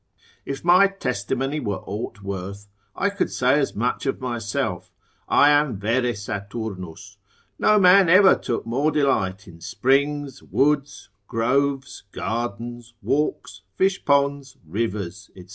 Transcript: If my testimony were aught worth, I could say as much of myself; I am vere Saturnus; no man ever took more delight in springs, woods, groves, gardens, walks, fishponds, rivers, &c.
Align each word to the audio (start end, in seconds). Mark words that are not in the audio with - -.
If 0.47 0.65
my 0.65 0.87
testimony 0.87 1.59
were 1.59 1.83
aught 1.85 2.23
worth, 2.23 2.67
I 2.95 3.11
could 3.11 3.31
say 3.31 3.59
as 3.59 3.75
much 3.75 4.07
of 4.07 4.19
myself; 4.19 4.91
I 5.29 5.51
am 5.51 5.77
vere 5.77 6.15
Saturnus; 6.15 7.17
no 7.59 7.77
man 7.79 8.09
ever 8.09 8.33
took 8.35 8.65
more 8.65 8.89
delight 8.91 9.47
in 9.47 9.61
springs, 9.61 10.41
woods, 10.41 11.11
groves, 11.27 12.01
gardens, 12.13 12.95
walks, 13.03 13.61
fishponds, 13.77 14.57
rivers, 14.65 15.29
&c. 15.35 15.45